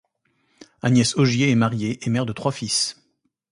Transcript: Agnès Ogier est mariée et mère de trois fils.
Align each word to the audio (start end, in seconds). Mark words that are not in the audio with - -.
Agnès 0.81 1.15
Ogier 1.15 1.51
est 1.51 1.55
mariée 1.55 1.99
et 2.03 2.09
mère 2.09 2.25
de 2.25 2.33
trois 2.33 2.51
fils. 2.51 2.97